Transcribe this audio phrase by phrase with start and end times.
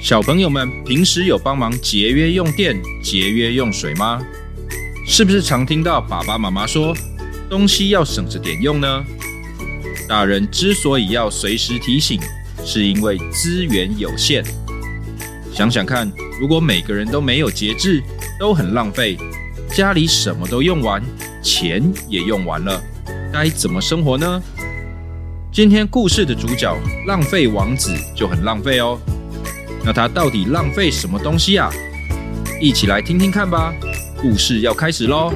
[0.00, 4.18] 小朋友们平时有帮忙节约用电、节约用水吗？
[5.06, 6.96] 是不是常听到爸爸妈妈说
[7.50, 9.04] 东西要省着点用呢？
[10.08, 12.18] 大人之所以要随时提醒，
[12.64, 14.42] 是因为资源有限。
[15.52, 18.02] 想想看，如果每个人都没有节制，
[18.38, 19.18] 都很浪费，
[19.68, 21.02] 家里什么都用完，
[21.42, 22.82] 钱也用完了，
[23.30, 24.42] 该怎么生活呢？
[25.52, 26.74] 今天故事的主角
[27.06, 28.98] 浪费王子就很浪费哦。
[29.84, 31.70] 那他到底浪费什么东西啊？
[32.60, 33.72] 一起来听听看吧。
[34.20, 35.32] 故事要开始喽。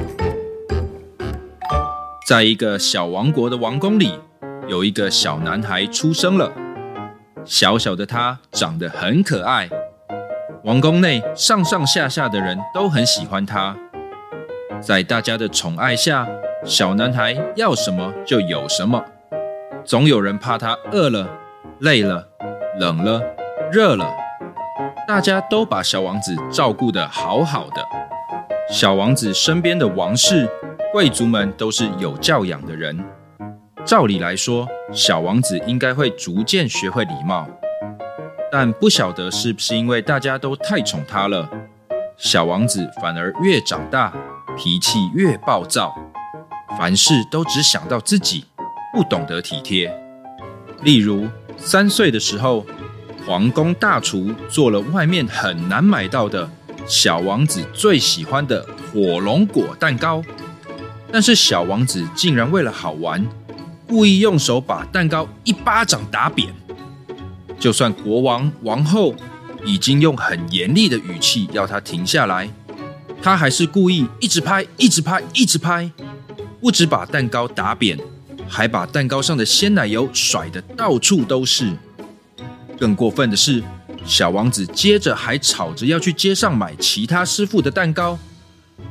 [2.27, 4.13] 在一个小王国的王宫里，
[4.67, 6.51] 有一个小男孩出生了。
[7.43, 9.69] 小小的他长得很可爱，
[10.63, 13.75] 王宫内上上下下的人都很喜欢他。
[14.81, 16.27] 在大家的宠爱下，
[16.63, 19.03] 小男孩要什么就有什么。
[19.83, 21.27] 总有人怕他饿了、
[21.79, 22.27] 累了、
[22.79, 23.21] 冷了、
[23.71, 24.24] 热了。
[25.07, 27.87] 大家都把小王子照顾得好好的。
[28.71, 30.49] 小王子身边的王室
[30.91, 33.05] 贵族们都是有教养的人，
[33.85, 37.47] 照理来说，小王子应该会逐渐学会礼貌。
[38.51, 41.47] 但不晓得是不是因为大家都太宠他了，
[42.17, 44.11] 小王子反而越长大，
[44.57, 45.95] 脾气越暴躁，
[46.79, 48.45] 凡事都只想到自己，
[48.91, 49.95] 不懂得体贴。
[50.81, 52.65] 例如，三岁的时候。
[53.25, 56.47] 皇宫大厨做了外面很难买到的
[56.85, 60.21] 小王子最喜欢的火龙果蛋糕，
[61.11, 63.25] 但是小王子竟然为了好玩，
[63.87, 66.53] 故意用手把蛋糕一巴掌打扁。
[67.59, 69.15] 就算国王王后
[69.63, 72.47] 已经用很严厉的语气要他停下来，
[73.23, 75.89] 他还是故意一直拍，一直拍，一直拍，
[76.61, 77.97] 不止把蛋糕打扁，
[78.47, 81.73] 还把蛋糕上的鲜奶油甩得到处都是。
[82.77, 83.63] 更过分的是，
[84.05, 88.17] 小王子接着还吵着要去街上买其他师傅的蛋糕，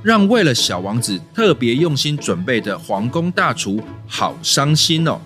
[0.03, 5.21] 让为了小王子特别用心准备的皇宫大厨好伤心哦。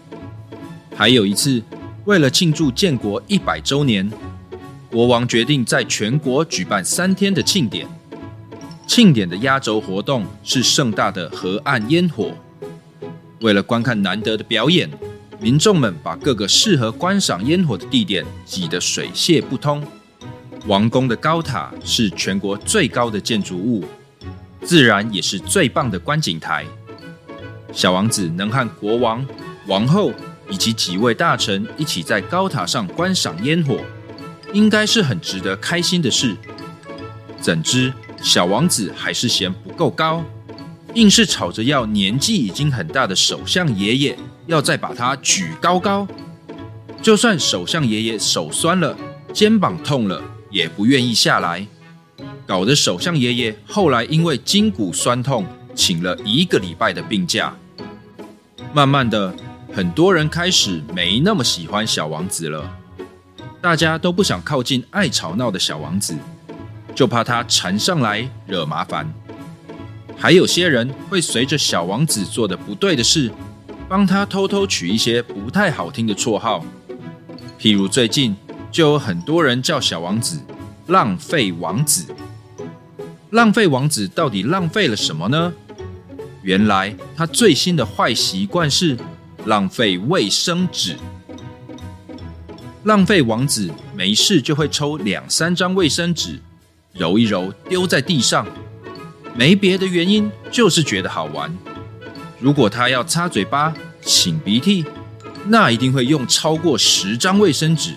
[0.96, 1.62] 还有一次，
[2.04, 4.10] 为了庆祝建国一百周年，
[4.90, 7.86] 国王决定在全国举办三天的庆典。
[8.86, 12.32] 庆典的压轴活动是盛大的河岸烟火。
[13.40, 14.90] 为了观看难得的表演。
[15.40, 19.86] 民众们把各个适合观赏烟火的地点挤得水泄不通。
[20.66, 23.84] 王宫的高塔是全国最高的建筑物，
[24.62, 26.66] 自然也是最棒的观景台。
[27.72, 29.24] 小王子能和国王、
[29.66, 30.12] 王后
[30.50, 33.78] 以及几位大臣一起在高塔上观赏烟火，
[34.52, 36.36] 应该是很值得开心的事。
[37.40, 40.24] 怎知小王子还是嫌不够高，
[40.94, 44.18] 硬是吵着要年纪已经很大的首相爷爷。
[44.48, 46.08] 要再把它举高高，
[47.02, 48.96] 就算首相爷爷手酸了、
[49.30, 51.66] 肩膀痛了，也不愿意下来，
[52.46, 55.44] 搞得首相爷爷后来因为筋骨酸痛，
[55.74, 57.54] 请了一个礼拜的病假。
[58.72, 59.34] 慢慢的，
[59.70, 62.74] 很多人开始没那么喜欢小王子了，
[63.60, 66.16] 大家都不想靠近爱吵闹的小王子，
[66.94, 69.12] 就怕他缠上来惹麻烦。
[70.16, 73.30] 还有些人会随着小王子做的不对的事。
[73.88, 76.62] 帮他偷偷取一些不太好听的绰号，
[77.58, 78.36] 譬如最近
[78.70, 80.38] 就有很多人叫小王子
[80.88, 82.04] “浪费王子”。
[83.30, 85.52] 浪费王子到底浪费了什么呢？
[86.42, 88.96] 原来他最新的坏习惯是
[89.46, 90.96] 浪费卫生纸。
[92.84, 96.38] 浪费王子没事就会抽两三张卫生纸，
[96.92, 98.46] 揉一揉丢在地上，
[99.34, 101.50] 没别的原因，就是觉得好玩。
[102.40, 103.74] 如果他要擦嘴巴、
[104.04, 104.84] 擤鼻涕，
[105.46, 107.94] 那一定会用超过十张卫生纸。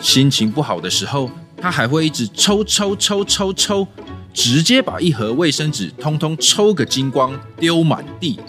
[0.00, 3.86] 心情不好的时候，他还会一直抽抽抽抽抽，
[4.32, 8.40] 直接把一盒卫生纸通通抽个精光，丢满地。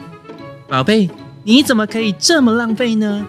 [0.69, 1.09] 宝贝，
[1.43, 3.27] 你怎么可以这么浪费呢？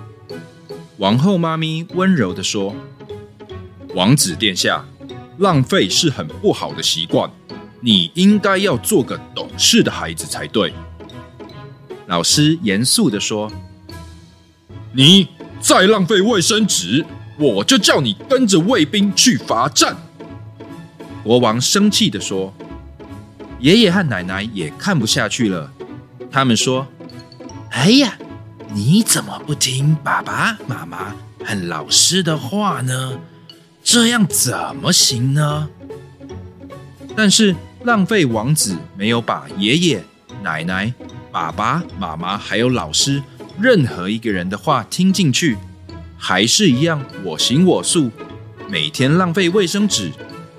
[0.98, 2.72] 王后妈咪温柔地说
[3.94, 4.84] ：“王子殿下，
[5.38, 7.28] 浪费是很不好的习惯，
[7.80, 10.72] 你应该要做个懂事的孩子才对。”
[12.06, 13.50] 老师严肃地说
[14.92, 15.28] ：“你
[15.60, 17.04] 再浪费卫生纸，
[17.38, 19.96] 我就叫你跟着卫兵去罚站。”
[21.22, 22.52] 国王生气地说
[23.60, 25.72] ：“爷爷和奶奶也看不下去了。
[26.30, 26.86] 他们说
[27.70, 28.18] ：‘哎呀，
[28.74, 31.14] 你怎么不听爸爸妈妈
[31.44, 33.18] 和老师的话呢？
[33.84, 35.68] 这样怎么行呢？’
[37.16, 40.04] 但是浪费王子没有把爷爷
[40.42, 40.92] 奶奶、
[41.32, 43.22] 爸爸妈妈还有老师
[43.58, 45.56] 任何一个人的话听进去，
[46.18, 48.10] 还是一样我行我素，
[48.68, 50.12] 每天浪费卫生纸。”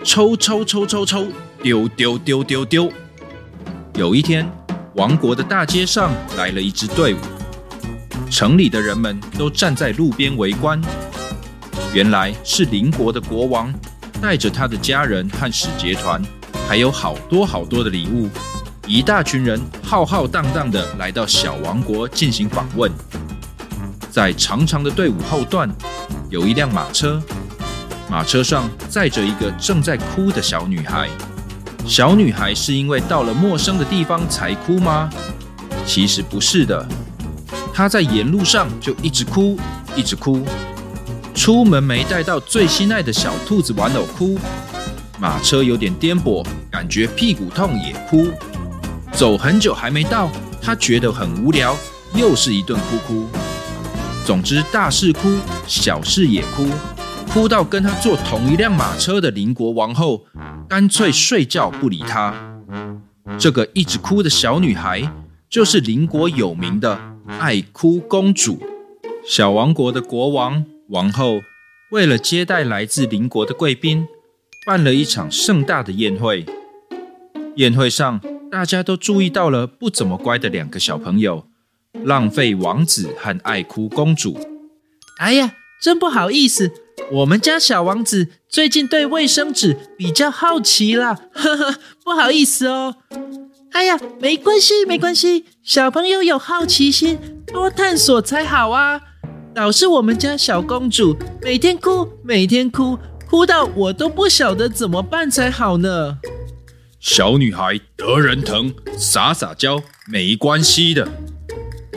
[0.03, 1.27] 抽抽抽抽抽，
[1.61, 2.91] 丢丢丢丢丢。
[3.95, 4.45] 有一天，
[4.95, 7.17] 王国的大街上来了一支队伍，
[8.29, 10.81] 城里的人们都站在路边围观。
[11.93, 13.73] 原来是邻国的国王
[14.21, 16.21] 带着他的家人和使节团，
[16.67, 18.27] 还有好多好多的礼物，
[18.85, 22.91] 一大群人浩浩荡荡的来到小王国进行访问。
[24.11, 25.69] 在长长的队伍后段，
[26.29, 27.21] 有一辆马车。
[28.09, 31.09] 马车上载着一个正在哭的小女孩。
[31.85, 35.09] 小女孩是因为到了陌生的地方才哭吗？
[35.85, 36.85] 其实不是的，
[37.73, 39.57] 她在沿路上就一直哭，
[39.95, 40.45] 一直哭。
[41.33, 44.37] 出门没带到最心爱的小兔子玩偶，哭。
[45.17, 48.27] 马车有点颠簸，感觉屁股痛也哭。
[49.15, 50.29] 走很久还没到，
[50.61, 51.77] 她觉得很无聊，
[52.15, 53.27] 又是一顿哭哭。
[54.25, 55.37] 总之，大事哭，
[55.67, 56.67] 小事也哭。
[57.31, 60.25] 哭到跟他坐同一辆马车的邻国王后，
[60.67, 62.33] 干脆睡觉不理他。
[63.37, 65.11] 这个一直哭的小女孩，
[65.49, 66.99] 就是邻国有名的
[67.39, 68.61] 爱哭公主。
[69.27, 71.41] 小王国的国王、王后
[71.91, 74.07] 为了接待来自邻国的贵宾，
[74.65, 76.45] 办了一场盛大的宴会。
[77.55, 78.19] 宴会上，
[78.53, 81.47] 大家都注意到了不怎么乖的两个小朋友——
[82.05, 84.39] 浪费王子和爱哭公主。
[85.17, 86.71] 哎呀，真不好意思。
[87.13, 92.95] 我们家小王子最近对卫生纸比较好奇啦，呵呵，不好意思哦。
[93.71, 97.17] 哎呀，没关系，没关系，小朋友有好奇心，
[97.47, 99.01] 多探索才好啊。
[99.55, 106.19] 倒是我们家小公主每天哭，每天哭，哭到我都不晓得怎么办才好呢。
[107.03, 111.05] 小女孩得人疼，撒撒娇没关系的。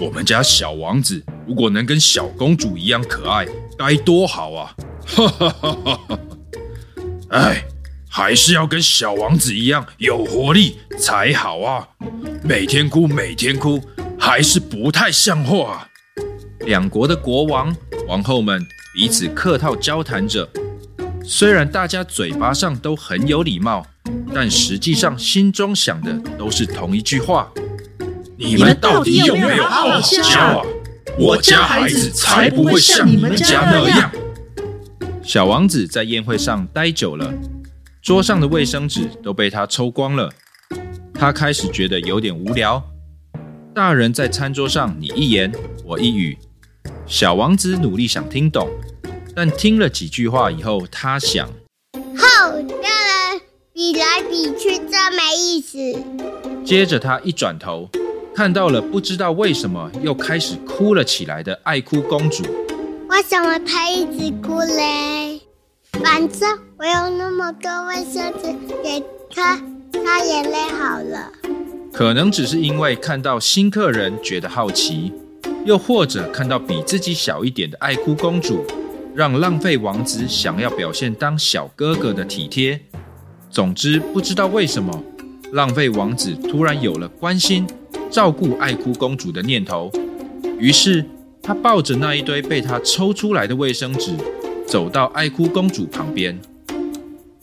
[0.00, 3.46] 我们家小王子如果能跟小公主一样可爱，
[3.78, 4.74] 该多好啊！
[5.06, 6.18] 哈哈哈哈哈！
[7.30, 7.64] 哎，
[8.10, 11.86] 还是要跟小王子一样有活力才好啊！
[12.42, 13.80] 每天哭，每天哭，
[14.18, 15.88] 还是不太像话。
[16.66, 17.74] 两国的国王、
[18.08, 18.60] 王后们
[18.92, 20.50] 彼此客套交谈着，
[21.22, 23.86] 虽然大家嘴巴上都很有礼貌，
[24.38, 27.50] 但实际上心中想的都是同一句话：
[28.36, 30.62] 你们到底有没有好好教啊？
[31.18, 34.12] 我家孩子才不会像你们家那样。
[35.22, 37.32] 小王子在宴会上待久了，
[38.02, 40.30] 桌上的卫生纸都被他抽光了。
[41.14, 42.84] 他开始觉得有点无聊。
[43.74, 45.50] 大人在餐桌上你一言
[45.82, 46.36] 我一语，
[47.06, 48.68] 小王子努力想听懂，
[49.34, 51.48] 但听了几句话以后，他想：
[52.14, 52.68] 好，让人
[53.76, 55.76] 比来比去真没意思。
[56.64, 57.86] 接着他一转头，
[58.34, 62.42] 看到了不知道为什么又开始哭了起来的爱哭公主。
[63.10, 65.42] 为什么他一直哭嘞？
[66.02, 69.58] 反正我有那么多卫生纸给他，
[69.92, 71.30] 擦眼泪好了。
[71.92, 75.12] 可能只是因为看到新客人觉得好奇，
[75.66, 78.64] 又或者看到比自己小一点的爱哭公主，
[79.14, 82.80] 让浪费王子想要表现当小哥哥的体贴。
[83.56, 85.02] 总之，不知道为什么，
[85.52, 87.66] 浪费王子突然有了关心、
[88.10, 89.90] 照顾爱哭公主的念头，
[90.58, 91.02] 于是。
[91.42, 94.14] 他抱着那一堆被他抽出来的卫生纸，
[94.66, 96.36] 走到爱哭公主旁边。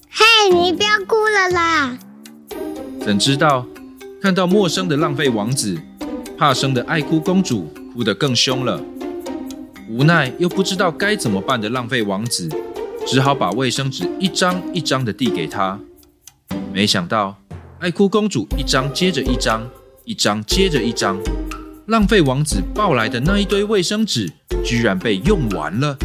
[0.09, 1.97] 嘿，你不要哭了啦！
[2.99, 3.65] 怎知道
[4.21, 5.79] 看到陌生的浪费王子，
[6.37, 8.79] 怕生的爱哭公主哭得更凶了。
[9.89, 12.49] 无奈又不知道该怎么办的浪费王子，
[13.07, 15.79] 只好把卫生纸一张一张的递给他。
[16.73, 17.37] 没想到
[17.79, 19.69] 爱哭公主一张接着一张，
[20.05, 21.21] 一张接着一张。
[21.85, 24.31] 浪费王子抱来的那一堆卫生纸
[24.65, 25.95] 居然被用完了，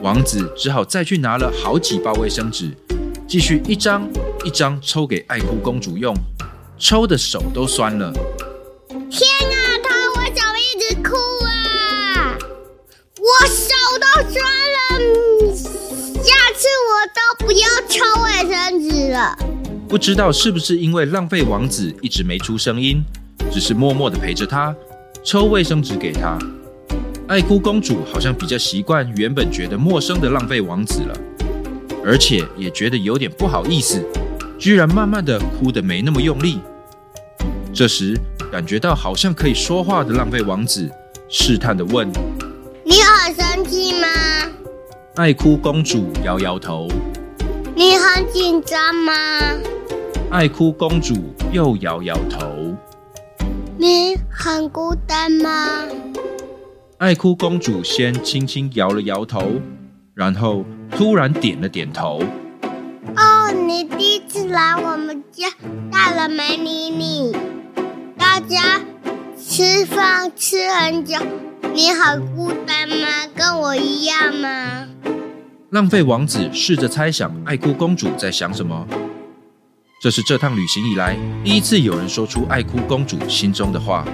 [0.00, 2.76] 王子只好再去拿了好几包卫生纸，
[3.28, 4.08] 继续一张
[4.44, 6.12] 一张抽给爱哭公主用，
[6.76, 8.12] 抽的手都酸了。
[9.08, 11.14] 天啊，他为什么一直哭
[11.44, 12.36] 啊？
[13.16, 14.42] 我手都酸
[14.74, 14.98] 了，
[16.20, 19.36] 下次我都不要抽卫生纸了。
[19.92, 23.04] 不知道是不是因为浪费王子一直没出声音。
[23.50, 24.74] 只是默默的陪着他，
[25.22, 26.38] 抽卫生纸给他。
[27.28, 31.14] 爱哭公主好像比较习惯原本觉得陌生的浪费王子了。
[32.02, 34.02] 而且也觉得有点不好意思，
[34.58, 36.58] 居然慢慢的哭得没那么用力。
[37.74, 38.18] 这时，
[38.50, 40.90] 感觉到好像可以说话的浪费王子
[41.28, 42.10] 试探的问
[42.82, 44.08] ：“你很生气吗？”
[45.16, 46.88] 爱哭公主摇摇头。
[47.76, 49.12] “你很紧张吗？”
[50.32, 51.14] 爱哭公主
[51.52, 52.74] 又摇摇头。
[53.76, 55.84] “你很孤单吗？”
[56.96, 59.60] 爱哭公主先轻轻摇了摇头，
[60.14, 62.22] 然后突然点了点头。
[63.14, 65.48] 哦，你第一次来我们家，
[65.90, 67.36] 大人没理你，
[68.16, 68.80] 大家
[69.36, 71.18] 吃饭吃很久，
[71.74, 73.06] 你很孤单吗？
[73.36, 74.88] 跟我一样吗？
[75.68, 78.88] 浪费王子试着猜想爱哭公主在想什么。
[80.02, 84.04] 这是这趟旅行以来第一次有人说出爱哭公主心中的话。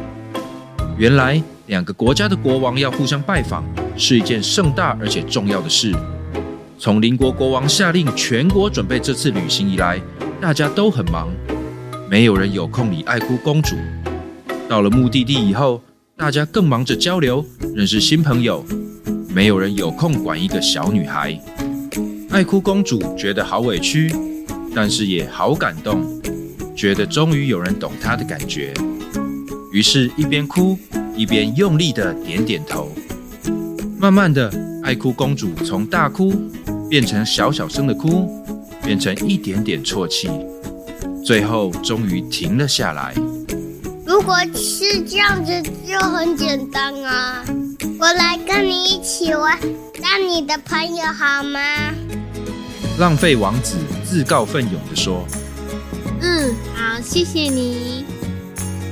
[0.98, 1.42] 原来。
[1.68, 3.62] 两个国家的国王要互相拜访，
[3.94, 5.94] 是一件盛大而且重要的事。
[6.78, 10.00] 从邻国国王下令全国准备这次旅行以来，
[10.40, 11.28] 大家都很忙，
[12.08, 13.76] 没有人有空理爱哭公主。
[14.66, 15.82] 到了目的地以后，
[16.16, 18.64] 大家更忙着交流、认识新朋友，
[19.28, 21.38] 没有人有空管一个小女孩。
[22.30, 24.10] 爱哭公主觉得好委屈，
[24.74, 26.04] 但是也好感动，
[26.76, 28.72] 觉得终于有人懂她的感觉，
[29.72, 30.78] 于是，一边哭。
[31.16, 32.92] 一边用力的点点头，
[33.98, 34.48] 慢慢的，
[34.84, 36.32] 爱哭公主从大哭
[36.88, 38.30] 变成小小声的哭，
[38.84, 40.30] 变成一点点啜泣，
[41.24, 43.12] 最后终于停了下来。
[44.06, 47.44] 如果是这样子，就很简单啊！
[47.98, 49.58] 我来跟你一起玩，
[50.00, 51.58] 当你的朋友好吗？
[52.98, 55.24] 浪费王子自告奋勇的说
[56.20, 58.04] ：“嗯，好，谢谢你。”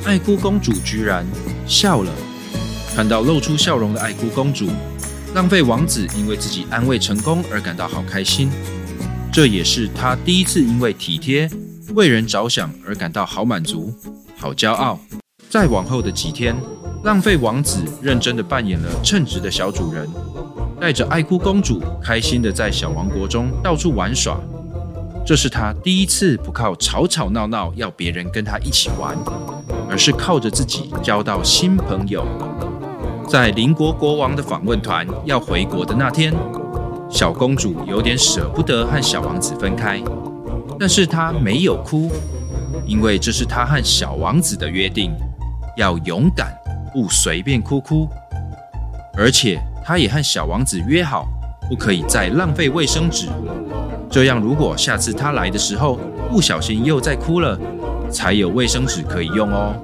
[0.06, 1.26] 爱哭公主居然。
[1.66, 2.12] 笑了，
[2.94, 4.68] 看到露出笑容的爱哭公主，
[5.34, 8.48] 浪费王子因为自己安慰成功而感到好开心。
[9.32, 11.50] 这也是他第一次因为体贴、
[11.94, 13.92] 为人着想而感到好满足、
[14.38, 15.00] 好骄傲。
[15.50, 16.56] 再往后的几天，
[17.02, 20.08] 浪费王子认真的扮演了称职的小主人，
[20.80, 24.38] 带着爱哭公主开心的在小王国中到处玩耍。
[25.24, 29.16] 这是他第一次不靠吵吵闹闹要别人跟他一起玩，
[29.90, 32.24] 而是靠着自己交到新朋友。
[33.28, 36.32] 在邻国国王的访问团要回国的那天，
[37.10, 40.00] 小公主有点舍不得和小王子分开，
[40.78, 42.08] 但是她没有哭，
[42.86, 45.10] 因为这是她和小王子的约定，
[45.76, 46.56] 要勇敢，
[46.92, 48.08] 不随便哭哭。
[49.18, 51.28] 而且她也和小王子约好，
[51.68, 53.28] 不可以再浪费卫生纸。
[54.10, 55.94] 这样，如果下次他来的时候
[56.28, 57.56] 不小心又在哭了，
[58.10, 59.80] 才有卫生纸可以用哦。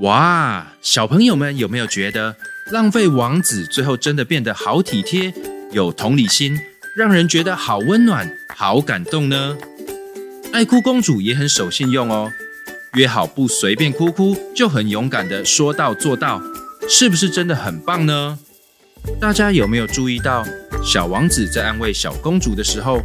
[0.00, 2.34] 哇，小朋友们有没有觉得
[2.72, 5.30] 浪费王子最后真的变得好体贴、
[5.70, 6.58] 有同理心，
[6.96, 9.54] 让人觉得好温暖、好感动呢？
[10.54, 12.30] 爱哭公主也很守信用哦，
[12.94, 16.40] 约好不随便哭哭，就很勇敢的说到做到，
[16.88, 18.38] 是不是真的很棒呢？
[19.20, 20.44] 大家有没有注意到？
[20.82, 23.02] 小王子在安慰小公主的时候，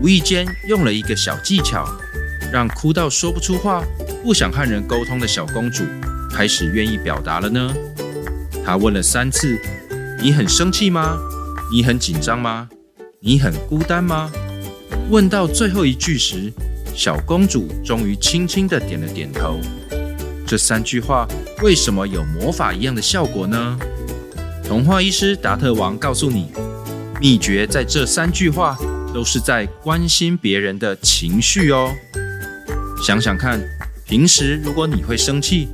[0.00, 1.84] 无意间用了一个小技巧，
[2.52, 3.82] 让哭到说不出话、
[4.22, 5.84] 不想和人沟通的小公主
[6.30, 7.74] 开始愿意表达了呢。
[8.64, 9.58] 他问了三次
[10.22, 11.18] ：“你很生气吗？
[11.70, 12.68] 你很紧张吗？
[13.20, 14.30] 你很孤单吗？”
[15.10, 16.52] 问到最后一句时，
[16.94, 19.60] 小公主终于轻轻的点了点头。
[20.46, 21.26] 这三句话
[21.60, 23.78] 为什么有魔法一样的效果呢？
[24.64, 26.52] 童话医师达特王告诉你。
[27.18, 28.76] 秘诀在这三句话，
[29.12, 31.90] 都是在关心别人的情绪哦。
[33.02, 33.60] 想想看，
[34.04, 35.68] 平时如果你会生气，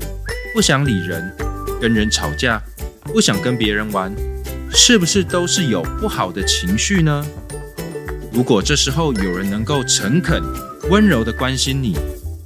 [0.54, 1.34] 不想理人，
[1.80, 2.62] 跟人吵架，
[3.12, 4.14] 不想跟别人玩，
[4.70, 7.26] 是不是都是有不好的情绪呢？
[8.32, 10.40] 如果这时候有人能够诚恳、
[10.90, 11.96] 温柔的关心你，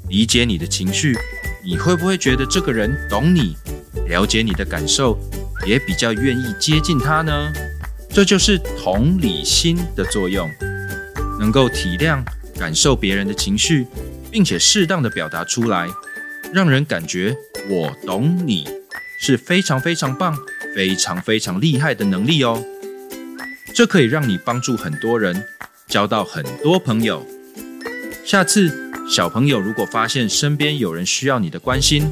[0.08, 1.14] 理解你的情绪，
[1.66, 3.56] 你会不会觉得这个人懂你，
[4.06, 5.18] 了解你的感受，
[5.66, 7.52] 也比较愿意接近他呢？
[8.08, 10.48] 这就是同理心的作用，
[11.40, 12.22] 能够体谅、
[12.56, 13.84] 感受别人的情绪，
[14.30, 15.88] 并且适当的表达出来，
[16.52, 17.36] 让人感觉
[17.68, 18.68] 我懂你，
[19.20, 20.38] 是非常非常棒、
[20.74, 22.64] 非常非常厉害的能力哦。
[23.74, 25.44] 这可以让你帮助很多人，
[25.88, 27.26] 交到很多朋友。
[28.24, 32.10] 下次小朋友如果发现身边有人需要你的关心，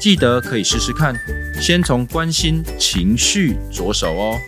[0.00, 1.14] 记得可以试试看，
[1.60, 4.38] 先从关心情绪着手哦。